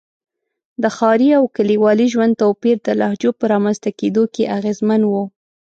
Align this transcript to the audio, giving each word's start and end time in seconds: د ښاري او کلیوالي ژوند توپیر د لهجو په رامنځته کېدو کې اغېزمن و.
د 0.81 0.83
ښاري 0.95 1.29
او 1.39 1.43
کلیوالي 1.55 2.07
ژوند 2.13 2.39
توپیر 2.41 2.77
د 2.83 2.89
لهجو 3.01 3.31
په 3.39 3.45
رامنځته 3.53 3.89
کېدو 3.99 4.23
کې 4.33 4.51
اغېزمن 4.57 5.01
و. 5.05 5.13